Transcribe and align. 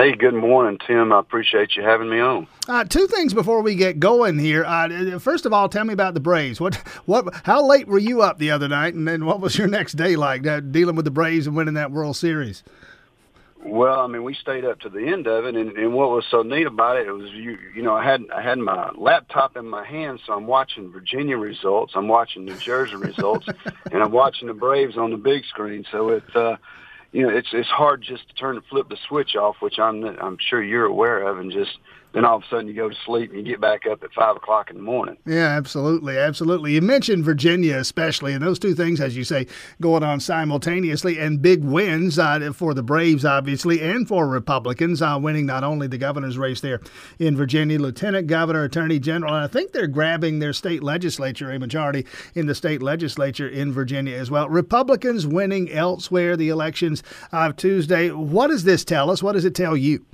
Hey, 0.00 0.14
good 0.14 0.32
morning, 0.32 0.78
Tim. 0.86 1.12
I 1.12 1.18
appreciate 1.20 1.76
you 1.76 1.82
having 1.82 2.08
me 2.08 2.20
on. 2.20 2.46
Uh, 2.66 2.84
two 2.84 3.06
things 3.06 3.34
before 3.34 3.60
we 3.60 3.74
get 3.74 4.00
going 4.00 4.38
here. 4.38 4.64
Uh, 4.64 5.18
first 5.18 5.44
of 5.44 5.52
all, 5.52 5.68
tell 5.68 5.84
me 5.84 5.92
about 5.92 6.14
the 6.14 6.20
Braves. 6.20 6.58
What, 6.58 6.76
what, 7.04 7.34
how 7.44 7.62
late 7.62 7.86
were 7.86 7.98
you 7.98 8.22
up 8.22 8.38
the 8.38 8.50
other 8.50 8.66
night, 8.66 8.94
and 8.94 9.06
then 9.06 9.26
what 9.26 9.40
was 9.40 9.58
your 9.58 9.66
next 9.66 9.98
day 9.98 10.16
like 10.16 10.46
uh, 10.46 10.60
dealing 10.60 10.96
with 10.96 11.04
the 11.04 11.10
Braves 11.10 11.46
and 11.46 11.54
winning 11.54 11.74
that 11.74 11.90
World 11.90 12.16
Series? 12.16 12.64
Well, 13.62 14.00
I 14.00 14.06
mean, 14.06 14.24
we 14.24 14.32
stayed 14.32 14.64
up 14.64 14.80
to 14.80 14.88
the 14.88 15.06
end 15.06 15.26
of 15.26 15.44
it, 15.44 15.54
and, 15.54 15.76
and 15.76 15.92
what 15.92 16.08
was 16.08 16.24
so 16.30 16.40
neat 16.40 16.66
about 16.66 16.96
it, 16.96 17.06
it 17.06 17.12
was 17.12 17.30
you, 17.32 17.58
you 17.76 17.82
know, 17.82 17.94
I 17.94 18.02
had 18.02 18.22
I 18.34 18.40
had 18.40 18.56
my 18.56 18.92
laptop 18.96 19.58
in 19.58 19.68
my 19.68 19.84
hand, 19.84 20.20
so 20.26 20.32
I'm 20.32 20.46
watching 20.46 20.90
Virginia 20.90 21.36
results, 21.36 21.92
I'm 21.94 22.08
watching 22.08 22.46
New 22.46 22.56
Jersey 22.56 22.96
results, 22.96 23.46
and 23.92 24.02
I'm 24.02 24.12
watching 24.12 24.48
the 24.48 24.54
Braves 24.54 24.96
on 24.96 25.10
the 25.10 25.18
big 25.18 25.44
screen. 25.44 25.84
So 25.92 26.08
it, 26.08 26.24
uh, 26.34 26.56
you 27.12 27.26
know, 27.26 27.36
it's 27.36 27.48
it's 27.52 27.68
hard 27.68 28.02
just 28.02 28.28
to 28.28 28.34
turn 28.34 28.56
and 28.56 28.64
flip 28.66 28.88
the 28.88 28.96
switch 29.08 29.34
off, 29.36 29.56
which 29.60 29.78
I'm 29.78 30.04
I'm 30.04 30.38
sure 30.48 30.62
you're 30.62 30.86
aware 30.86 31.26
of, 31.26 31.38
and 31.38 31.50
just 31.50 31.78
then 32.12 32.24
all 32.24 32.36
of 32.36 32.42
a 32.42 32.46
sudden 32.48 32.66
you 32.66 32.74
go 32.74 32.88
to 32.88 32.96
sleep 33.06 33.30
and 33.30 33.46
you 33.46 33.52
get 33.52 33.60
back 33.60 33.86
up 33.86 34.02
at 34.02 34.12
five 34.12 34.36
o'clock 34.36 34.70
in 34.70 34.76
the 34.76 34.82
morning. 34.82 35.16
Yeah, 35.26 35.48
absolutely, 35.48 36.18
absolutely. 36.18 36.72
You 36.72 36.82
mentioned 36.82 37.24
Virginia, 37.24 37.76
especially, 37.76 38.32
and 38.32 38.42
those 38.42 38.58
two 38.58 38.74
things, 38.74 39.00
as 39.00 39.16
you 39.16 39.24
say, 39.24 39.46
going 39.80 40.02
on 40.02 40.20
simultaneously, 40.20 41.18
and 41.18 41.40
big 41.40 41.62
wins 41.62 42.18
uh, 42.18 42.52
for 42.52 42.74
the 42.74 42.82
Braves, 42.82 43.24
obviously, 43.24 43.80
and 43.80 44.08
for 44.08 44.26
Republicans, 44.26 45.00
uh, 45.02 45.18
winning 45.20 45.46
not 45.46 45.62
only 45.62 45.86
the 45.86 45.98
governor's 45.98 46.38
race 46.38 46.60
there 46.60 46.80
in 47.18 47.36
Virginia, 47.36 47.78
lieutenant 47.78 48.26
governor, 48.26 48.64
attorney 48.64 48.98
general, 48.98 49.34
and 49.34 49.44
I 49.44 49.48
think 49.48 49.72
they're 49.72 49.86
grabbing 49.86 50.38
their 50.38 50.52
state 50.52 50.82
legislature, 50.82 51.50
a 51.50 51.58
majority 51.58 52.06
in 52.34 52.46
the 52.46 52.54
state 52.54 52.82
legislature 52.82 53.48
in 53.48 53.72
Virginia 53.72 54.16
as 54.16 54.30
well. 54.30 54.48
Republicans 54.48 55.26
winning 55.26 55.70
elsewhere 55.70 56.36
the 56.36 56.48
elections 56.48 57.02
of 57.32 57.56
Tuesday. 57.56 58.10
What 58.10 58.48
does 58.48 58.64
this 58.64 58.84
tell 58.84 59.10
us? 59.10 59.22
What 59.22 59.32
does 59.32 59.44
it 59.44 59.54
tell 59.54 59.76
you? 59.76 60.04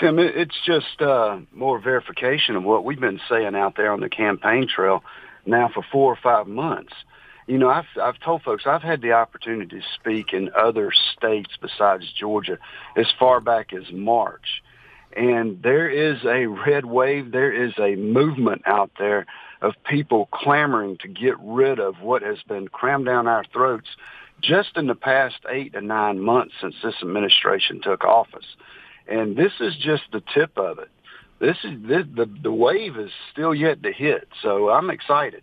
Tim, 0.00 0.18
it's 0.18 0.54
just 0.64 1.00
uh, 1.00 1.40
more 1.52 1.80
verification 1.80 2.54
of 2.54 2.62
what 2.62 2.84
we've 2.84 3.00
been 3.00 3.20
saying 3.28 3.56
out 3.56 3.76
there 3.76 3.90
on 3.90 4.00
the 4.00 4.08
campaign 4.08 4.68
trail 4.68 5.02
now 5.44 5.68
for 5.72 5.82
four 5.90 6.12
or 6.12 6.18
five 6.22 6.46
months. 6.46 6.92
You 7.46 7.58
know, 7.58 7.68
I've 7.68 7.86
I've 8.00 8.20
told 8.20 8.42
folks 8.42 8.64
I've 8.66 8.82
had 8.82 9.00
the 9.00 9.12
opportunity 9.12 9.80
to 9.80 9.86
speak 9.94 10.32
in 10.32 10.50
other 10.54 10.92
states 10.92 11.50
besides 11.60 12.12
Georgia 12.12 12.58
as 12.96 13.06
far 13.18 13.40
back 13.40 13.72
as 13.72 13.90
March, 13.90 14.62
and 15.16 15.60
there 15.62 15.88
is 15.88 16.24
a 16.24 16.46
red 16.46 16.84
wave. 16.84 17.32
There 17.32 17.52
is 17.52 17.72
a 17.78 17.96
movement 17.96 18.62
out 18.66 18.90
there 18.98 19.26
of 19.62 19.72
people 19.84 20.28
clamoring 20.30 20.98
to 20.98 21.08
get 21.08 21.34
rid 21.40 21.80
of 21.80 22.02
what 22.02 22.22
has 22.22 22.38
been 22.46 22.68
crammed 22.68 23.06
down 23.06 23.26
our 23.26 23.44
throats 23.52 23.88
just 24.40 24.76
in 24.76 24.86
the 24.86 24.94
past 24.94 25.38
eight 25.48 25.72
to 25.72 25.80
nine 25.80 26.20
months 26.20 26.54
since 26.60 26.76
this 26.84 26.94
administration 27.02 27.80
took 27.80 28.04
office 28.04 28.46
and 29.08 29.36
this 29.36 29.52
is 29.60 29.74
just 29.76 30.02
the 30.12 30.22
tip 30.34 30.56
of 30.56 30.78
it. 30.78 30.88
This 31.40 31.56
is 31.64 31.80
this, 31.86 32.04
the 32.14 32.26
the 32.42 32.52
wave 32.52 32.96
is 32.96 33.10
still 33.32 33.54
yet 33.54 33.82
to 33.82 33.92
hit, 33.92 34.28
so 34.42 34.70
I'm 34.70 34.90
excited. 34.90 35.42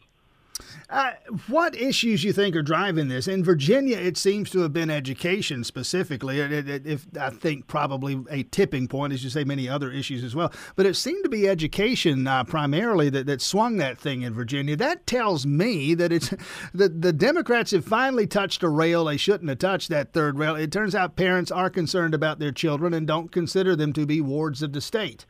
Uh, 0.89 1.11
what 1.47 1.75
issues 1.75 2.23
you 2.23 2.31
think 2.31 2.55
are 2.55 2.61
driving 2.61 3.07
this? 3.07 3.27
In 3.27 3.43
Virginia, 3.43 3.97
it 3.97 4.17
seems 4.17 4.49
to 4.51 4.59
have 4.59 4.71
been 4.71 4.89
education 4.89 5.63
specifically. 5.63 6.39
It, 6.39 6.69
it, 6.69 6.87
if 6.87 7.07
I 7.19 7.31
think 7.31 7.67
probably 7.67 8.23
a 8.29 8.43
tipping 8.43 8.87
point, 8.87 9.11
as 9.11 9.23
you 9.23 9.29
say, 9.29 9.43
many 9.43 9.67
other 9.67 9.91
issues 9.91 10.23
as 10.23 10.35
well. 10.35 10.53
But 10.75 10.85
it 10.85 10.95
seemed 10.95 11.23
to 11.23 11.29
be 11.29 11.49
education 11.49 12.27
uh, 12.27 12.43
primarily 12.43 13.09
that, 13.09 13.25
that 13.25 13.41
swung 13.41 13.77
that 13.77 13.97
thing 13.97 14.21
in 14.21 14.33
Virginia. 14.33 14.75
That 14.75 15.05
tells 15.07 15.45
me 15.45 15.95
that 15.95 16.11
it's 16.11 16.29
that 16.73 17.01
the 17.01 17.13
Democrats 17.13 17.71
have 17.71 17.85
finally 17.85 18.27
touched 18.27 18.63
a 18.63 18.69
rail 18.69 19.05
they 19.05 19.17
shouldn't 19.17 19.49
have 19.49 19.59
touched 19.59 19.89
that 19.89 20.13
third 20.13 20.37
rail. 20.37 20.55
It 20.55 20.71
turns 20.71 20.95
out 20.95 21.15
parents 21.15 21.51
are 21.51 21.69
concerned 21.69 22.13
about 22.13 22.39
their 22.39 22.51
children 22.51 22.93
and 22.93 23.07
don't 23.07 23.31
consider 23.31 23.75
them 23.75 23.91
to 23.93 24.05
be 24.05 24.21
wards 24.21 24.61
of 24.61 24.71
the 24.71 24.81
state. 24.81 25.25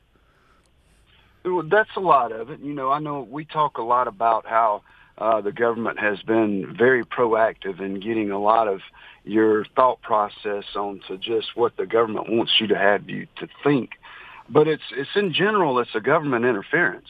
Well, 1.46 1.64
that's 1.64 1.96
a 1.96 2.00
lot 2.00 2.32
of 2.32 2.50
it. 2.50 2.60
You 2.60 2.74
know, 2.74 2.92
I 2.92 3.00
know 3.00 3.22
we 3.22 3.46
talk 3.46 3.78
a 3.78 3.84
lot 3.84 4.08
about 4.08 4.46
how 4.46 4.82
uh, 5.18 5.42
the 5.42 5.52
government 5.52 6.00
has 6.00 6.22
been 6.22 6.76
very 6.78 7.04
proactive 7.04 7.80
in 7.80 8.00
getting 8.00 8.32
a 8.32 8.40
lot 8.40 8.68
of 8.68 8.82
your 9.24 9.66
thought 9.76 10.02
process 10.02 10.64
onto 10.76 11.18
just 11.18 11.56
what 11.56 11.78
the 11.78 11.86
government 11.86 12.30
wants 12.30 12.54
you 12.60 12.68
to 12.68 12.78
have 12.78 13.10
you 13.10 13.28
to 13.38 13.48
think. 13.64 13.92
But 14.50 14.68
it's 14.68 14.84
it's 14.92 15.16
in 15.16 15.34
general 15.34 15.80
it's 15.80 15.96
a 15.96 16.02
government 16.02 16.46
interference. 16.46 17.08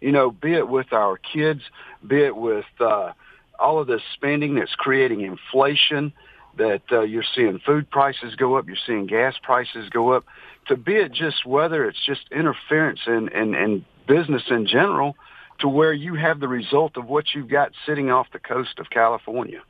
You 0.00 0.12
know, 0.12 0.30
be 0.30 0.54
it 0.54 0.68
with 0.68 0.92
our 0.92 1.16
kids, 1.16 1.62
be 2.06 2.22
it 2.22 2.36
with 2.36 2.66
uh, 2.80 3.12
all 3.58 3.78
of 3.78 3.86
this 3.86 4.02
spending 4.14 4.56
that's 4.56 4.74
creating 4.74 5.20
inflation, 5.20 6.12
that 6.56 6.82
uh, 6.90 7.02
you're 7.02 7.24
seeing 7.34 7.60
food 7.60 7.90
prices 7.90 8.34
go 8.34 8.56
up, 8.56 8.66
you're 8.66 8.76
seeing 8.86 9.06
gas 9.06 9.34
prices 9.42 9.88
go 9.90 10.12
up. 10.12 10.24
To 10.68 10.76
be 10.76 10.94
it 10.94 11.12
just 11.12 11.46
whether 11.46 11.86
it's 11.86 12.04
just 12.04 12.22
interference 12.32 13.00
in, 13.06 13.28
in, 13.28 13.54
in 13.54 13.84
business 14.06 14.42
in 14.50 14.66
general, 14.66 15.16
to 15.60 15.68
where 15.68 15.92
you 15.92 16.14
have 16.14 16.40
the 16.40 16.48
result 16.48 16.96
of 16.96 17.08
what 17.08 17.34
you've 17.34 17.48
got 17.48 17.72
sitting 17.86 18.10
off 18.10 18.26
the 18.32 18.38
coast 18.38 18.78
of 18.78 18.90
California 18.90 19.62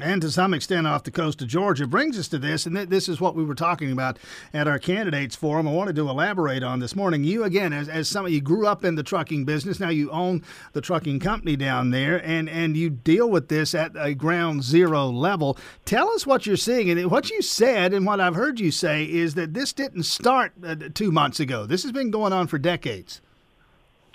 and 0.00 0.22
to 0.22 0.30
some 0.30 0.54
extent 0.54 0.86
off 0.86 1.04
the 1.04 1.10
coast 1.10 1.42
of 1.42 1.48
Georgia 1.48 1.86
brings 1.86 2.18
us 2.18 2.28
to 2.28 2.38
this, 2.38 2.66
and 2.66 2.76
this 2.76 3.08
is 3.08 3.20
what 3.20 3.34
we 3.34 3.44
were 3.44 3.54
talking 3.54 3.92
about 3.92 4.18
at 4.52 4.66
our 4.66 4.78
candidates 4.78 5.36
forum. 5.36 5.68
I 5.68 5.72
wanted 5.72 5.96
to 5.96 6.08
elaborate 6.08 6.62
on 6.62 6.80
this 6.80 6.96
morning. 6.96 7.24
You 7.24 7.44
again, 7.44 7.72
as, 7.72 7.88
as 7.88 8.08
some 8.08 8.24
of 8.24 8.32
you 8.32 8.40
grew 8.40 8.66
up 8.66 8.84
in 8.84 8.94
the 8.94 9.02
trucking 9.02 9.44
business, 9.44 9.80
now 9.80 9.90
you 9.90 10.10
own 10.10 10.42
the 10.72 10.80
trucking 10.80 11.20
company 11.20 11.56
down 11.56 11.90
there, 11.90 12.24
and 12.24 12.48
and 12.48 12.76
you 12.76 12.90
deal 12.90 13.28
with 13.30 13.48
this 13.48 13.74
at 13.74 13.92
a 13.96 14.14
ground 14.14 14.62
zero 14.62 15.08
level. 15.08 15.56
Tell 15.84 16.10
us 16.10 16.26
what 16.26 16.46
you're 16.46 16.56
seeing, 16.56 16.90
and 16.90 17.10
what 17.10 17.30
you 17.30 17.42
said, 17.42 17.92
and 17.92 18.06
what 18.06 18.20
I've 18.20 18.34
heard 18.34 18.60
you 18.60 18.70
say 18.70 19.04
is 19.04 19.34
that 19.34 19.54
this 19.54 19.72
didn't 19.72 20.04
start 20.04 20.52
uh, 20.64 20.76
two 20.94 21.12
months 21.12 21.40
ago. 21.40 21.66
This 21.66 21.82
has 21.82 21.92
been 21.92 22.10
going 22.10 22.32
on 22.32 22.46
for 22.46 22.58
decades. 22.58 23.20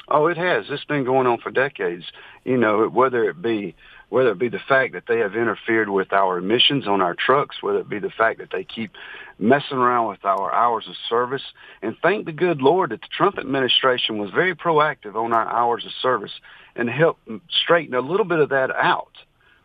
Oh, 0.10 0.28
it 0.28 0.38
has. 0.38 0.66
It's 0.70 0.86
been 0.86 1.04
going 1.04 1.28
on 1.28 1.40
for 1.40 1.52
decades. 1.52 2.06
You 2.46 2.58
know, 2.58 2.88
whether 2.88 3.30
it 3.30 3.42
be 3.42 3.76
whether 4.10 4.32
it 4.32 4.40
be 4.40 4.48
the 4.48 4.60
fact 4.60 4.94
that 4.94 5.04
they 5.06 5.20
have 5.20 5.36
interfered 5.36 5.90
with 5.90 6.14
our 6.14 6.38
emissions 6.38 6.88
on 6.88 7.02
our 7.02 7.14
trucks, 7.14 7.62
whether 7.62 7.80
it 7.80 7.90
be 7.90 8.00
the 8.00 8.10
fact 8.10 8.40
that 8.40 8.52
they 8.52 8.64
keep 8.64 8.92
messing 9.38 9.78
around 9.78 10.08
with 10.08 10.24
our 10.24 10.54
hours 10.54 10.88
of 10.88 10.96
service. 11.10 11.42
And 11.82 11.98
thank 12.02 12.26
the 12.26 12.32
good 12.32 12.62
Lord 12.62 12.92
that 12.92 13.02
the 13.02 13.08
Trump 13.10 13.38
administration 13.38 14.18
was 14.18 14.32
very 14.32 14.56
proactive 14.56 15.16
on 15.16 15.34
our 15.34 15.46
hours 15.46 15.86
of 15.86 15.92
service 16.02 16.32
and 16.78 16.90
helped 16.90 17.28
straighten 17.50 17.96
a 17.96 18.00
little 18.00 18.26
bit 18.26 18.40
of 18.40 18.50
that 18.50 18.72
out 18.72 19.12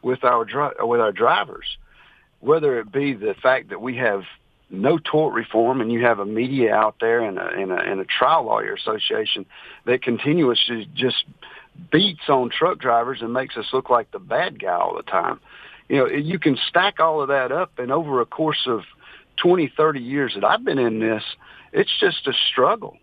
with 0.02 0.25
our 0.25 0.44
with 0.81 1.00
our 1.00 1.12
drivers. 1.12 1.76
Whether 2.41 2.81
it 2.81 2.91
be 2.91 3.12
the 3.12 3.34
fact 3.41 3.69
that 3.69 3.81
we 3.81 3.97
have 3.98 4.25
no 4.72 4.98
tort 4.98 5.34
reform, 5.34 5.80
and 5.80 5.92
you 5.92 6.04
have 6.04 6.18
a 6.18 6.24
media 6.24 6.74
out 6.74 6.96
there 7.00 7.20
and 7.20 7.38
a, 7.38 7.46
and 7.46 7.70
a, 7.70 7.76
and 7.76 8.00
a 8.00 8.04
trial 8.04 8.44
lawyer 8.44 8.74
association 8.74 9.46
that 9.84 10.02
continuously 10.02 10.88
just 10.94 11.24
beats 11.90 12.28
on 12.28 12.50
truck 12.50 12.78
drivers 12.78 13.18
and 13.20 13.32
makes 13.32 13.56
us 13.56 13.66
look 13.72 13.90
like 13.90 14.10
the 14.10 14.18
bad 14.18 14.60
guy 14.60 14.72
all 14.72 14.96
the 14.96 15.02
time. 15.02 15.40
You 15.88 15.96
know, 15.98 16.06
you 16.06 16.38
can 16.38 16.56
stack 16.68 17.00
all 17.00 17.20
of 17.20 17.28
that 17.28 17.52
up, 17.52 17.78
and 17.78 17.92
over 17.92 18.20
a 18.20 18.26
course 18.26 18.66
of 18.66 18.80
20, 19.42 19.72
30 19.76 20.00
years 20.00 20.32
that 20.34 20.44
I've 20.44 20.64
been 20.64 20.78
in 20.78 21.00
this, 21.00 21.22
it's 21.72 21.92
just 22.00 22.26
a 22.26 22.32
struggle 22.50 22.96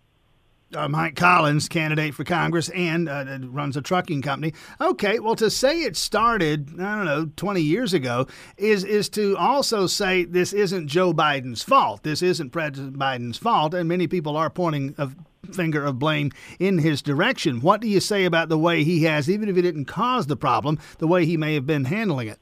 uh, 0.76 0.88
Mike 0.88 1.16
Collins, 1.16 1.68
candidate 1.68 2.14
for 2.14 2.24
Congress, 2.24 2.70
and 2.70 3.10
uh, 3.10 3.40
runs 3.44 3.76
a 3.76 3.82
trucking 3.82 4.22
company. 4.22 4.54
Okay, 4.80 5.20
well, 5.20 5.36
to 5.36 5.50
say 5.50 5.82
it 5.82 5.96
started, 5.96 6.80
I 6.80 6.96
don't 6.96 7.06
know, 7.06 7.32
20 7.36 7.62
years 7.62 7.94
ago, 7.94 8.28
is 8.58 8.84
is 8.84 9.10
to 9.10 9.38
also 9.38 9.88
say 9.88 10.26
this 10.26 10.54
isn't 10.54 10.88
Joe 10.88 11.14
Biden's 11.14 11.64
fault. 11.64 12.04
This 12.04 12.22
isn't 12.22 12.52
President 12.52 12.98
Biden's 12.98 13.38
fault, 13.38 13.74
and 13.74 13.90
many 13.90 14.08
people 14.08 14.38
are 14.38 14.50
pointing 14.50 14.96
a 14.98 15.10
finger 15.54 15.84
of 15.84 16.00
blame 16.00 16.32
in 16.60 16.78
his 16.78 17.02
direction. 17.02 17.62
What 17.62 17.82
do 17.82 17.88
you 17.88 18.00
say 18.00 18.26
about 18.26 18.50
the 18.50 18.58
way 18.58 18.84
he 18.84 19.04
has, 19.04 19.30
even 19.30 19.50
if 19.50 19.56
he 19.56 19.62
didn't 19.62 19.86
cause 19.86 20.28
the 20.28 20.38
problem, 20.38 20.80
the 21.00 21.08
way 21.08 21.26
he 21.26 21.38
may 21.38 21.54
have 21.56 21.66
been 21.66 21.86
handling 21.86 22.28
it? 22.28 22.40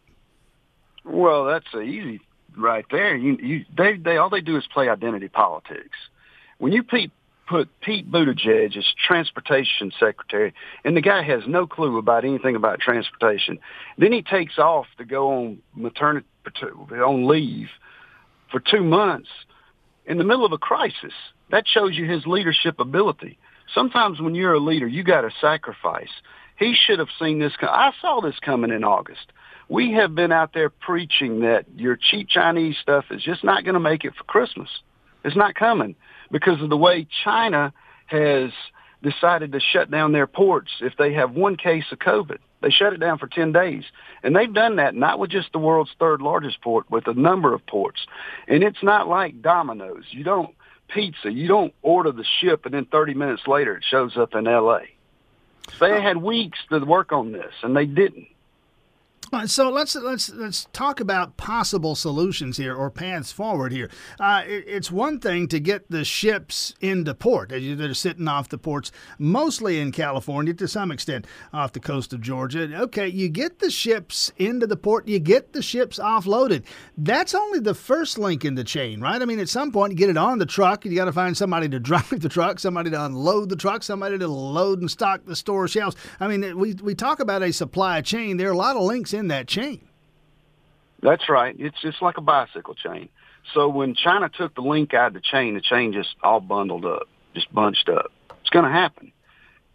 Well, 1.05 1.45
that's 1.45 1.73
easy 1.73 2.19
right 2.57 2.85
there. 2.91 3.15
You, 3.15 3.37
you, 3.37 3.65
they, 3.77 3.97
they, 3.97 4.17
all 4.17 4.29
they 4.29 4.41
do 4.41 4.57
is 4.57 4.67
play 4.67 4.89
identity 4.89 5.29
politics. 5.29 5.97
When 6.57 6.73
you 6.73 6.83
pe- 6.83 7.07
put 7.47 7.69
Pete 7.81 8.11
Buttigieg 8.11 8.77
as 8.77 8.85
transportation 9.07 9.91
secretary, 9.99 10.53
and 10.83 10.95
the 10.95 11.01
guy 11.01 11.23
has 11.23 11.41
no 11.47 11.65
clue 11.65 11.97
about 11.97 12.25
anything 12.25 12.55
about 12.55 12.79
transportation. 12.79 13.59
Then 13.97 14.11
he 14.11 14.21
takes 14.21 14.57
off 14.57 14.85
to 14.97 15.05
go 15.05 15.29
on 15.31 15.59
maternity 15.73 16.27
on 16.91 17.27
leave 17.27 17.69
for 18.51 18.59
two 18.59 18.83
months 18.83 19.29
in 20.05 20.17
the 20.17 20.23
middle 20.23 20.45
of 20.45 20.51
a 20.51 20.57
crisis. 20.57 21.13
That 21.51 21.67
shows 21.67 21.95
you 21.95 22.05
his 22.05 22.25
leadership 22.25 22.79
ability. 22.79 23.37
Sometimes 23.73 24.21
when 24.21 24.35
you're 24.35 24.53
a 24.53 24.59
leader, 24.59 24.87
you 24.87 25.03
got 25.03 25.21
to 25.21 25.31
sacrifice. 25.41 26.09
He 26.57 26.75
should 26.75 26.99
have 26.99 27.09
seen 27.19 27.39
this. 27.39 27.53
I 27.61 27.91
saw 28.01 28.21
this 28.21 28.39
coming 28.43 28.71
in 28.71 28.83
August. 28.83 29.31
We 29.69 29.93
have 29.93 30.15
been 30.15 30.31
out 30.31 30.53
there 30.53 30.69
preaching 30.69 31.41
that 31.41 31.65
your 31.75 31.97
cheap 31.97 32.29
Chinese 32.29 32.77
stuff 32.81 33.05
is 33.11 33.21
just 33.21 33.43
not 33.43 33.63
going 33.63 33.73
to 33.73 33.79
make 33.79 34.05
it 34.05 34.15
for 34.15 34.23
Christmas. 34.23 34.69
It's 35.23 35.35
not 35.35 35.55
coming 35.55 35.95
because 36.31 36.61
of 36.61 36.69
the 36.69 36.77
way 36.77 37.07
China 37.23 37.73
has 38.07 38.51
decided 39.01 39.51
to 39.51 39.59
shut 39.59 39.91
down 39.91 40.11
their 40.11 40.27
ports 40.27 40.71
if 40.81 40.93
they 40.97 41.13
have 41.13 41.31
one 41.31 41.55
case 41.55 41.85
of 41.91 41.99
COVID. 41.99 42.37
They 42.61 42.69
shut 42.71 42.93
it 42.93 42.99
down 42.99 43.19
for 43.19 43.27
10 43.27 43.51
days. 43.51 43.83
And 44.23 44.35
they've 44.35 44.51
done 44.51 44.77
that 44.77 44.95
not 44.95 45.19
with 45.19 45.29
just 45.29 45.51
the 45.51 45.59
world's 45.59 45.91
third 45.99 46.21
largest 46.21 46.61
port, 46.61 46.89
with 46.89 47.07
a 47.07 47.13
number 47.13 47.53
of 47.53 47.65
ports. 47.67 48.05
And 48.47 48.63
it's 48.63 48.81
not 48.81 49.07
like 49.07 49.41
Domino's. 49.41 50.05
You 50.09 50.23
don't 50.23 50.55
pizza. 50.87 51.31
You 51.31 51.47
don't 51.47 51.73
order 51.81 52.11
the 52.11 52.25
ship 52.39 52.65
and 52.65 52.73
then 52.73 52.85
30 52.85 53.13
minutes 53.13 53.47
later 53.47 53.77
it 53.77 53.83
shows 53.83 54.17
up 54.17 54.33
in 54.33 54.45
LA. 54.45 54.79
They 55.79 56.01
had 56.01 56.17
weeks 56.17 56.59
to 56.69 56.79
work 56.79 57.11
on 57.11 57.31
this 57.31 57.53
and 57.61 57.75
they 57.75 57.85
didn't. 57.85 58.27
So 59.45 59.69
let's 59.69 59.93
let's 59.95 60.29
let's 60.29 60.67
talk 60.71 61.01
about 61.01 61.35
possible 61.35 61.95
solutions 61.95 62.55
here 62.55 62.73
or 62.73 62.89
paths 62.89 63.31
forward 63.31 63.73
here. 63.73 63.89
Uh, 64.19 64.43
it, 64.47 64.63
it's 64.67 64.89
one 64.89 65.19
thing 65.19 65.49
to 65.49 65.59
get 65.59 65.91
the 65.91 66.05
ships 66.05 66.73
into 66.79 67.13
port 67.13 67.49
that 67.49 67.61
are 67.61 67.93
sitting 67.93 68.27
off 68.27 68.47
the 68.47 68.57
ports, 68.57 68.91
mostly 69.19 69.79
in 69.81 69.91
California 69.91 70.53
to 70.53 70.67
some 70.67 70.91
extent 70.91 71.27
off 71.51 71.73
the 71.73 71.79
coast 71.79 72.13
of 72.13 72.21
Georgia. 72.21 72.69
Okay, 72.83 73.07
you 73.07 73.27
get 73.27 73.59
the 73.59 73.69
ships 73.69 74.31
into 74.37 74.65
the 74.65 74.77
port, 74.77 75.07
you 75.09 75.19
get 75.19 75.51
the 75.51 75.61
ships 75.61 75.99
offloaded. 75.99 76.63
That's 76.97 77.35
only 77.35 77.59
the 77.59 77.73
first 77.73 78.17
link 78.17 78.45
in 78.45 78.55
the 78.55 78.63
chain, 78.63 79.01
right? 79.01 79.21
I 79.21 79.25
mean, 79.25 79.39
at 79.39 79.49
some 79.49 79.73
point 79.73 79.91
you 79.91 79.97
get 79.97 80.09
it 80.09 80.17
on 80.17 80.39
the 80.39 80.45
truck, 80.45 80.85
you 80.85 80.95
got 80.95 81.05
to 81.05 81.11
find 81.11 81.35
somebody 81.35 81.67
to 81.69 81.79
drive 81.87 82.21
the 82.21 82.29
truck, 82.29 82.59
somebody 82.59 82.91
to 82.91 83.05
unload 83.05 83.49
the 83.49 83.57
truck, 83.57 83.83
somebody 83.83 84.17
to 84.17 84.27
load 84.27 84.79
and 84.79 84.89
stock 84.89 85.25
the 85.25 85.35
store 85.35 85.67
shelves. 85.67 85.97
I 86.21 86.27
mean, 86.29 86.57
we 86.57 86.75
we 86.75 86.95
talk 86.95 87.19
about 87.19 87.43
a 87.43 87.51
supply 87.51 87.99
chain. 88.01 88.37
There 88.37 88.47
are 88.47 88.53
a 88.53 88.57
lot 88.57 88.77
of 88.77 88.83
links 88.83 89.16
in 89.17 89.27
that 89.27 89.47
chain. 89.47 89.87
That's 91.01 91.29
right. 91.29 91.55
It's 91.59 91.79
just 91.81 92.01
like 92.01 92.17
a 92.17 92.21
bicycle 92.21 92.75
chain. 92.75 93.09
So 93.53 93.69
when 93.69 93.95
China 93.95 94.29
took 94.29 94.55
the 94.55 94.61
link 94.61 94.93
out 94.93 95.07
of 95.07 95.13
the 95.13 95.21
chain, 95.21 95.53
the 95.53 95.61
chain 95.61 95.93
just 95.93 96.15
all 96.23 96.39
bundled 96.39 96.85
up, 96.85 97.07
just 97.33 97.53
bunched 97.53 97.89
up. 97.89 98.11
It's 98.41 98.49
going 98.49 98.65
to 98.65 98.71
happen. 98.71 99.11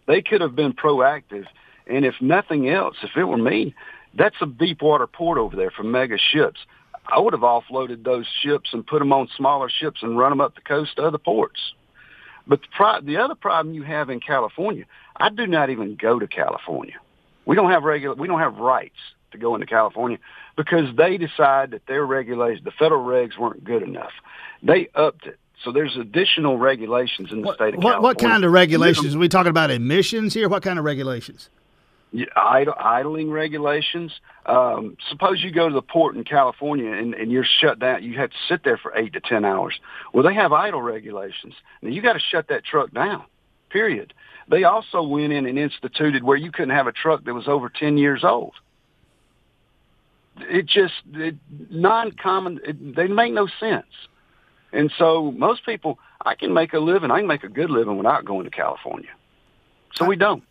They 0.07 0.21
could 0.21 0.41
have 0.41 0.55
been 0.55 0.73
proactive. 0.73 1.45
And 1.87 2.05
if 2.05 2.15
nothing 2.21 2.69
else, 2.69 2.95
if 3.03 3.11
it 3.15 3.23
were 3.23 3.37
me, 3.37 3.75
that's 4.15 4.35
a 4.41 4.45
deep 4.45 4.81
water 4.81 5.07
port 5.07 5.37
over 5.37 5.55
there 5.55 5.71
for 5.71 5.83
mega 5.83 6.17
ships. 6.17 6.59
I 7.07 7.19
would 7.19 7.33
have 7.33 7.41
offloaded 7.41 8.03
those 8.03 8.25
ships 8.41 8.69
and 8.73 8.85
put 8.85 8.99
them 8.99 9.11
on 9.11 9.27
smaller 9.35 9.69
ships 9.69 10.01
and 10.03 10.17
run 10.17 10.31
them 10.31 10.39
up 10.41 10.55
the 10.55 10.61
coast 10.61 10.95
to 10.95 11.03
other 11.03 11.17
ports. 11.17 11.59
But 12.47 12.61
the, 12.61 12.67
pro- 12.75 13.01
the 13.01 13.17
other 13.17 13.35
problem 13.35 13.73
you 13.73 13.83
have 13.83 14.09
in 14.09 14.19
California, 14.19 14.85
I 15.15 15.29
do 15.29 15.47
not 15.47 15.69
even 15.69 15.95
go 15.95 16.19
to 16.19 16.27
California. 16.27 16.95
We 17.45 17.55
don't 17.55 17.71
have 17.71 17.83
regular, 17.83 18.15
we 18.15 18.27
don't 18.27 18.39
have 18.39 18.57
rights 18.57 18.95
to 19.33 19.37
go 19.37 19.53
into 19.53 19.67
California 19.67 20.17
because 20.55 20.95
they 20.95 21.17
decide 21.17 21.71
that 21.71 21.85
their 21.85 22.05
regulations, 22.05 22.63
the 22.63 22.71
federal 22.71 23.05
regs 23.05 23.37
weren't 23.37 23.63
good 23.63 23.83
enough. 23.83 24.11
They 24.63 24.87
upped 24.95 25.27
it. 25.27 25.37
So 25.63 25.71
there's 25.71 25.95
additional 25.97 26.57
regulations 26.57 27.31
in 27.31 27.41
the 27.41 27.47
what, 27.47 27.55
state 27.55 27.75
of 27.75 27.83
what, 27.83 27.93
California. 27.93 28.01
What 28.01 28.19
kind 28.19 28.43
of 28.43 28.51
regulations? 28.51 29.15
Are 29.15 29.19
we 29.19 29.29
talking 29.29 29.49
about 29.49 29.71
emissions 29.71 30.33
here? 30.33 30.49
What 30.49 30.63
kind 30.63 30.79
of 30.79 30.85
regulations? 30.85 31.49
Idling 32.35 33.31
regulations. 33.31 34.11
Um, 34.45 34.97
suppose 35.09 35.41
you 35.41 35.51
go 35.51 35.67
to 35.69 35.73
the 35.73 35.81
port 35.81 36.15
in 36.15 36.23
California 36.23 36.91
and, 36.91 37.15
and 37.15 37.31
you're 37.31 37.45
shut 37.45 37.79
down. 37.79 38.03
You 38.03 38.17
have 38.19 38.29
to 38.29 38.35
sit 38.47 38.63
there 38.63 38.77
for 38.77 38.95
eight 38.95 39.13
to 39.13 39.21
ten 39.21 39.45
hours. 39.45 39.79
Well, 40.13 40.23
they 40.23 40.33
have 40.33 40.53
idle 40.53 40.81
regulations. 40.81 41.55
Now 41.81 41.89
you 41.89 42.01
got 42.01 42.13
to 42.13 42.19
shut 42.19 42.49
that 42.49 42.65
truck 42.65 42.91
down. 42.91 43.23
Period. 43.69 44.13
They 44.47 44.65
also 44.65 45.01
went 45.01 45.33
in 45.33 45.45
and 45.47 45.57
instituted 45.57 46.23
where 46.23 46.37
you 46.37 46.51
couldn't 46.51 46.75
have 46.75 46.87
a 46.87 46.91
truck 46.91 47.23
that 47.23 47.33
was 47.33 47.47
over 47.47 47.69
ten 47.69 47.97
years 47.97 48.23
old 48.23 48.53
it 50.37 50.65
just 50.65 50.93
it, 51.13 51.35
non-common. 51.69 52.59
It, 52.65 52.95
they 52.95 53.07
make 53.07 53.33
no 53.33 53.47
sense. 53.59 53.85
And 54.71 54.91
so 54.97 55.31
most 55.31 55.65
people, 55.65 55.99
I 56.25 56.35
can 56.35 56.53
make 56.53 56.73
a 56.73 56.79
living. 56.79 57.11
I 57.11 57.19
can 57.19 57.27
make 57.27 57.43
a 57.43 57.49
good 57.49 57.69
living 57.69 57.97
without 57.97 58.25
going 58.25 58.45
to 58.45 58.49
California. 58.49 59.09
So 59.93 60.05
we 60.05 60.15
don't. 60.15 60.43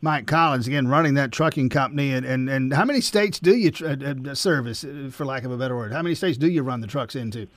Mike 0.00 0.26
Collins 0.26 0.66
again 0.66 0.86
running 0.86 1.14
that 1.14 1.32
trucking 1.32 1.70
company, 1.70 2.12
and, 2.12 2.26
and, 2.26 2.50
and 2.50 2.74
how 2.74 2.84
many 2.84 3.00
states 3.00 3.40
do 3.40 3.56
you 3.56 3.70
tr- 3.70 3.86
uh, 3.86 4.30
uh 4.30 4.34
service, 4.34 4.84
uh, 4.84 5.08
for 5.10 5.24
lack 5.24 5.44
of 5.44 5.50
a 5.50 5.56
better 5.56 5.74
word? 5.74 5.92
How 5.92 6.02
many 6.02 6.14
states 6.14 6.36
do 6.36 6.46
you 6.46 6.62
run 6.62 6.82
the 6.82 6.86
trucks 6.86 7.16
into? 7.16 7.48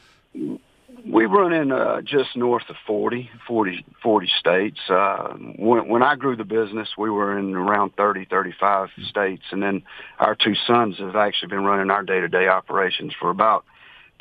We 1.09 1.25
run 1.25 1.54
in 1.54 1.71
uh, 1.71 2.01
just 2.01 2.36
north 2.36 2.69
of 2.69 2.75
40, 2.86 3.30
40, 3.48 3.86
40 4.04 4.30
states. 4.39 4.80
Uh, 4.89 5.33
when, 5.57 5.88
when 5.88 6.04
I 6.04 6.15
grew 6.15 6.36
the 6.36 6.44
business, 6.44 6.89
we 6.98 7.09
were 7.09 7.38
in 7.38 7.56
around 7.56 7.95
30, 7.95 8.25
35 8.25 8.89
states. 9.09 9.44
And 9.51 9.62
then 9.62 9.83
our 10.19 10.36
two 10.36 10.56
sons 10.56 10.98
have 11.00 11.15
actually 11.15 11.50
been 11.50 11.63
running 11.63 11.89
our 11.92 12.04
day-to-day 12.04 12.48
operations 12.48 13.13
for 13.19 13.30
about 13.30 13.65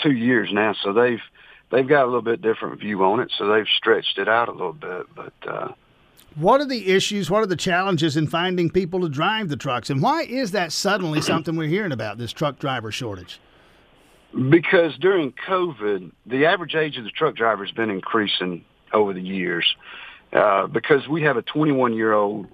two 0.03 0.13
years 0.13 0.51
now. 0.53 0.75
So 0.83 0.93
they've, 0.93 1.23
they've 1.71 1.89
got 1.89 2.05
a 2.05 2.07
little 2.07 2.23
bit 2.23 2.41
different 2.41 2.81
view 2.81 3.03
on 3.05 3.21
it. 3.21 3.33
So 3.37 3.49
they've 3.49 3.69
stretched 3.77 4.19
it 4.19 4.29
out 4.29 4.49
a 4.49 4.53
little 4.53 4.73
bit. 4.73 5.07
But, 5.15 5.35
uh, 5.47 5.73
what 6.37 6.61
are 6.61 6.67
the 6.67 6.91
issues? 6.91 7.31
What 7.31 7.43
are 7.43 7.47
the 7.47 7.57
challenges 7.57 8.17
in 8.17 8.27
finding 8.27 8.71
people 8.71 9.01
to 9.01 9.09
drive 9.09 9.49
the 9.49 9.57
trucks? 9.57 9.91
And 9.91 10.03
why 10.03 10.23
is 10.23 10.53
that 10.53 10.71
suddenly 10.71 11.21
something 11.23 11.57
we're 11.57 11.69
hearing 11.69 11.93
about, 11.93 12.19
this 12.19 12.33
truck 12.33 12.59
driver 12.59 12.93
shortage? 12.93 13.41
Because 14.37 14.93
during 14.99 15.33
COVID, 15.49 16.13
the 16.27 16.45
average 16.45 16.75
age 16.75 16.99
of 16.99 17.05
the 17.05 17.11
truck 17.11 17.37
driver 17.37 17.65
has 17.65 17.75
been 17.75 17.89
increasing 17.89 18.65
over 18.93 19.15
the 19.15 19.23
years 19.23 19.65
uh, 20.33 20.67
because 20.67 21.09
we 21.09 21.23
have 21.23 21.39
a 21.39 21.43
21-year-old 21.43 22.47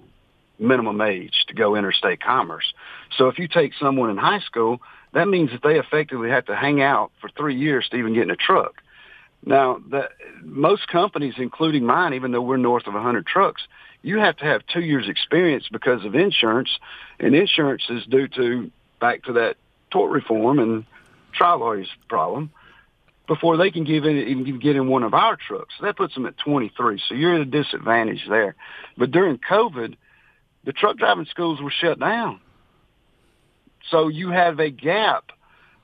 minimum 0.59 1.01
age 1.01 1.33
to 1.47 1.53
go 1.53 1.75
interstate 1.75 2.21
commerce. 2.21 2.73
So 3.17 3.27
if 3.27 3.37
you 3.37 3.49
take 3.49 3.73
someone 3.79 4.09
in 4.09 4.17
high 4.17 4.39
school, 4.39 4.79
that 5.13 5.27
means 5.27 5.51
that 5.51 5.61
they 5.61 5.77
effectively 5.77 6.29
have 6.29 6.45
to 6.45 6.55
hang 6.55 6.81
out 6.81 7.11
for 7.19 7.29
three 7.29 7.55
years 7.55 7.87
to 7.89 7.97
even 7.97 8.13
get 8.13 8.23
in 8.23 8.31
a 8.31 8.37
truck. 8.37 8.81
Now, 9.45 9.81
the, 9.89 10.09
most 10.41 10.87
companies, 10.87 11.33
including 11.37 11.85
mine, 11.85 12.13
even 12.13 12.31
though 12.31 12.41
we're 12.41 12.55
north 12.55 12.87
of 12.87 12.93
100 12.93 13.27
trucks, 13.27 13.61
you 14.03 14.19
have 14.19 14.37
to 14.37 14.45
have 14.45 14.61
two 14.71 14.81
years 14.81 15.09
experience 15.09 15.65
because 15.69 16.05
of 16.05 16.15
insurance, 16.15 16.69
and 17.19 17.35
insurance 17.35 17.83
is 17.89 18.05
due 18.05 18.29
to 18.29 18.71
back 19.01 19.23
to 19.23 19.33
that 19.33 19.57
tort 19.91 20.11
reform 20.11 20.59
and 20.59 20.85
trial 21.33 21.59
lawyer's 21.59 21.89
problem 22.07 22.51
before 23.27 23.57
they 23.57 23.71
can 23.71 23.83
give 23.83 24.05
in, 24.05 24.17
even 24.17 24.59
get 24.59 24.75
in 24.75 24.87
one 24.87 25.03
of 25.03 25.13
our 25.13 25.37
trucks. 25.37 25.73
That 25.81 25.97
puts 25.97 26.13
them 26.13 26.25
at 26.25 26.37
23. 26.37 27.01
So 27.07 27.15
you're 27.15 27.35
at 27.35 27.41
a 27.41 27.45
disadvantage 27.45 28.25
there. 28.27 28.55
But 28.97 29.11
during 29.11 29.37
COVID, 29.37 29.95
the 30.65 30.73
truck 30.73 30.97
driving 30.97 31.25
schools 31.25 31.61
were 31.61 31.71
shut 31.71 31.99
down. 31.99 32.39
So 33.89 34.07
you 34.07 34.29
have 34.29 34.59
a 34.59 34.69
gap 34.69 35.31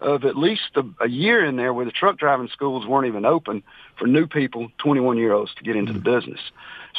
of 0.01 0.23
at 0.23 0.37
least 0.37 0.71
a, 0.75 0.83
a 1.03 1.09
year 1.09 1.43
in 1.43 1.57
there 1.57 1.73
where 1.73 1.85
the 1.85 1.91
truck 1.91 2.17
driving 2.17 2.47
schools 2.47 2.87
weren't 2.87 3.07
even 3.07 3.25
open 3.25 3.63
for 3.97 4.07
new 4.07 4.27
people, 4.27 4.69
21 4.77 5.17
year 5.17 5.33
olds, 5.33 5.53
to 5.55 5.63
get 5.63 5.75
into 5.75 5.91
the 5.91 5.99
business. 5.99 6.39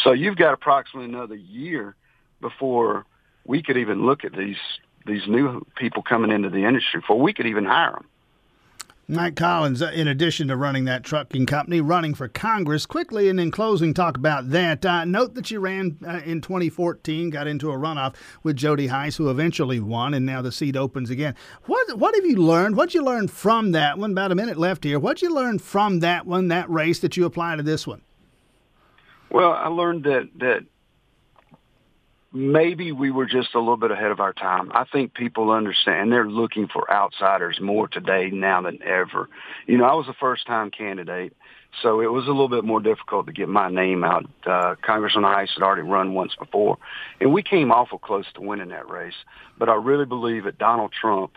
So 0.02 0.12
you've 0.12 0.36
got 0.36 0.52
approximately 0.52 1.08
another 1.08 1.34
year 1.34 1.94
before 2.40 3.06
we 3.44 3.62
could 3.62 3.76
even 3.76 4.06
look 4.06 4.24
at 4.24 4.32
these 4.32 4.58
these 5.06 5.22
new 5.26 5.64
people 5.76 6.02
coming 6.02 6.30
into 6.30 6.50
the 6.50 6.66
industry 6.66 7.00
before 7.00 7.18
we 7.18 7.32
could 7.32 7.46
even 7.46 7.64
hire 7.64 7.92
them. 7.92 8.06
Mike 9.10 9.34
Collins, 9.34 9.82
uh, 9.82 9.90
in 9.92 10.06
addition 10.06 10.46
to 10.48 10.56
running 10.56 10.84
that 10.84 11.02
trucking 11.02 11.44
company, 11.44 11.80
running 11.80 12.14
for 12.14 12.28
Congress. 12.28 12.86
Quickly 12.86 13.28
and 13.28 13.40
in 13.40 13.50
closing, 13.50 13.92
talk 13.92 14.16
about 14.16 14.50
that. 14.50 14.86
Uh, 14.86 15.04
note 15.04 15.34
that 15.34 15.50
you 15.50 15.58
ran 15.58 15.98
uh, 16.06 16.20
in 16.24 16.40
2014, 16.40 17.28
got 17.30 17.48
into 17.48 17.72
a 17.72 17.76
runoff 17.76 18.14
with 18.44 18.54
Jody 18.54 18.86
Hice, 18.86 19.16
who 19.16 19.28
eventually 19.28 19.80
won, 19.80 20.14
and 20.14 20.24
now 20.24 20.40
the 20.40 20.52
seat 20.52 20.76
opens 20.76 21.10
again. 21.10 21.34
What 21.64 21.98
What 21.98 22.14
have 22.14 22.24
you 22.24 22.36
learned? 22.36 22.76
What'd 22.76 22.94
you 22.94 23.02
learn 23.02 23.26
from 23.26 23.72
that 23.72 23.98
one? 23.98 24.12
About 24.12 24.30
a 24.30 24.36
minute 24.36 24.56
left 24.56 24.84
here. 24.84 25.00
What'd 25.00 25.22
you 25.22 25.34
learn 25.34 25.58
from 25.58 25.98
that 26.00 26.24
one, 26.24 26.46
that 26.48 26.70
race, 26.70 27.00
that 27.00 27.16
you 27.16 27.24
apply 27.24 27.56
to 27.56 27.64
this 27.64 27.88
one? 27.88 28.02
Well, 29.28 29.52
I 29.52 29.66
learned 29.66 30.04
that 30.04 30.28
that 30.36 30.64
maybe 32.32 32.92
we 32.92 33.10
were 33.10 33.26
just 33.26 33.54
a 33.54 33.58
little 33.58 33.76
bit 33.76 33.90
ahead 33.90 34.10
of 34.10 34.20
our 34.20 34.32
time. 34.32 34.70
I 34.72 34.84
think 34.84 35.14
people 35.14 35.50
understand 35.50 36.12
they're 36.12 36.28
looking 36.28 36.68
for 36.68 36.90
outsiders 36.90 37.58
more 37.60 37.88
today 37.88 38.30
now 38.30 38.62
than 38.62 38.78
ever. 38.82 39.28
You 39.66 39.78
know, 39.78 39.84
I 39.84 39.94
was 39.94 40.06
a 40.08 40.14
first 40.14 40.46
time 40.46 40.70
candidate, 40.70 41.34
so 41.82 42.00
it 42.00 42.12
was 42.12 42.26
a 42.26 42.30
little 42.30 42.48
bit 42.48 42.64
more 42.64 42.80
difficult 42.80 43.26
to 43.26 43.32
get 43.32 43.48
my 43.48 43.68
name 43.68 44.04
out. 44.04 44.26
Uh, 44.46 44.74
Congressman 44.82 45.24
Hice 45.24 45.50
had 45.54 45.64
already 45.64 45.82
run 45.82 46.14
once 46.14 46.34
before, 46.38 46.78
and 47.20 47.32
we 47.32 47.42
came 47.42 47.72
awful 47.72 47.98
close 47.98 48.26
to 48.34 48.40
winning 48.40 48.68
that 48.68 48.88
race. 48.88 49.14
But 49.58 49.68
I 49.68 49.74
really 49.74 50.06
believe 50.06 50.44
that 50.44 50.58
Donald 50.58 50.92
Trump 50.92 51.32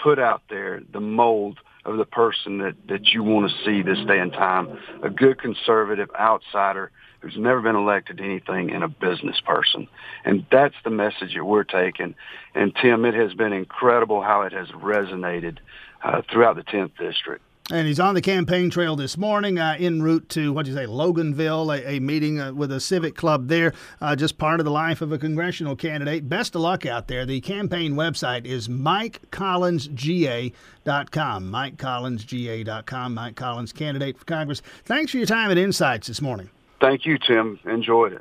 put 0.00 0.18
out 0.18 0.42
there 0.48 0.80
the 0.92 1.00
mold 1.00 1.58
of 1.84 1.96
the 1.98 2.04
person 2.04 2.58
that, 2.58 2.74
that 2.88 3.08
you 3.08 3.22
want 3.22 3.50
to 3.50 3.64
see 3.64 3.82
this 3.82 3.98
day 4.06 4.18
and 4.18 4.32
time, 4.32 4.76
a 5.02 5.08
good 5.08 5.40
conservative 5.40 6.08
outsider 6.18 6.90
who's 7.20 7.36
never 7.36 7.60
been 7.60 7.76
elected 7.76 8.18
to 8.18 8.24
anything 8.24 8.72
and 8.72 8.84
a 8.84 8.88
business 8.88 9.40
person. 9.40 9.88
And 10.24 10.46
that's 10.50 10.74
the 10.84 10.90
message 10.90 11.34
that 11.34 11.44
we're 11.44 11.64
taking. 11.64 12.14
And 12.54 12.74
Tim, 12.80 13.04
it 13.04 13.14
has 13.14 13.34
been 13.34 13.52
incredible 13.52 14.22
how 14.22 14.42
it 14.42 14.52
has 14.52 14.68
resonated 14.68 15.58
uh, 16.02 16.22
throughout 16.30 16.56
the 16.56 16.62
10th 16.62 16.96
district. 16.98 17.42
And 17.68 17.88
he's 17.88 17.98
on 17.98 18.14
the 18.14 18.20
campaign 18.20 18.70
trail 18.70 18.94
this 18.94 19.18
morning, 19.18 19.58
uh, 19.58 19.74
en 19.80 20.00
route 20.00 20.28
to 20.30 20.52
what 20.52 20.66
do 20.66 20.70
you 20.70 20.76
say, 20.76 20.86
Loganville, 20.86 21.76
a, 21.76 21.94
a 21.94 21.98
meeting 21.98 22.38
uh, 22.38 22.52
with 22.52 22.70
a 22.70 22.78
civic 22.78 23.16
club 23.16 23.48
there. 23.48 23.72
Uh, 24.00 24.14
just 24.14 24.38
part 24.38 24.60
of 24.60 24.64
the 24.64 24.70
life 24.70 25.02
of 25.02 25.10
a 25.10 25.18
congressional 25.18 25.74
candidate. 25.74 26.28
Best 26.28 26.54
of 26.54 26.60
luck 26.60 26.86
out 26.86 27.08
there. 27.08 27.26
The 27.26 27.40
campaign 27.40 27.94
website 27.94 28.44
is 28.44 28.68
MikeCollinsGA.com. 28.68 31.50
MikeCollinsGA.com. 31.50 33.14
Mike 33.14 33.34
Collins, 33.34 33.72
candidate 33.72 34.16
for 34.16 34.26
Congress. 34.26 34.62
Thanks 34.84 35.10
for 35.10 35.16
your 35.16 35.26
time 35.26 35.50
and 35.50 35.58
insights 35.58 36.06
this 36.06 36.22
morning. 36.22 36.50
Thank 36.80 37.06
you, 37.06 37.18
Tim. 37.18 37.58
Enjoyed 37.64 38.12
it. 38.12 38.14